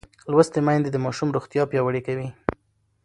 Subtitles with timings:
[0.31, 2.29] لوستې میندې د ماشوم روغتیا پیاوړې کوي.